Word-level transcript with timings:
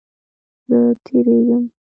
زه 0.67 0.79
تیریږم 1.05 1.63